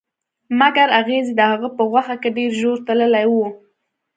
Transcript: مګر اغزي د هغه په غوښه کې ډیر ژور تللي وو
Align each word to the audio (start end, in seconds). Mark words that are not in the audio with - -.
مګر 0.59 0.87
اغزي 0.99 1.33
د 1.35 1.41
هغه 1.51 1.69
په 1.77 1.83
غوښه 1.91 2.15
کې 2.21 2.29
ډیر 2.37 2.51
ژور 2.59 2.77
تللي 2.87 3.25
وو 3.31 3.47